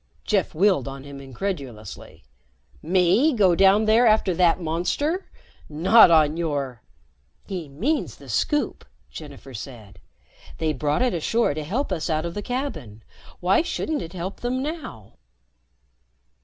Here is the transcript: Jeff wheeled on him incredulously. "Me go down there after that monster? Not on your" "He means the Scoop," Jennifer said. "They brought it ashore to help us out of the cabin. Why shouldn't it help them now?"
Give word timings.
Jeff 0.25 0.55
wheeled 0.55 0.87
on 0.87 1.03
him 1.03 1.21
incredulously. 1.21 2.23
"Me 2.81 3.33
go 3.33 3.53
down 3.53 3.85
there 3.85 4.07
after 4.07 4.33
that 4.33 4.59
monster? 4.59 5.29
Not 5.69 6.09
on 6.09 6.37
your" 6.37 6.81
"He 7.47 7.69
means 7.69 8.15
the 8.15 8.27
Scoop," 8.27 8.83
Jennifer 9.11 9.53
said. 9.53 9.99
"They 10.57 10.73
brought 10.73 11.03
it 11.03 11.13
ashore 11.13 11.53
to 11.53 11.63
help 11.63 11.91
us 11.91 12.09
out 12.09 12.25
of 12.25 12.33
the 12.33 12.41
cabin. 12.41 13.03
Why 13.41 13.61
shouldn't 13.61 14.01
it 14.01 14.13
help 14.13 14.39
them 14.39 14.63
now?" 14.63 15.17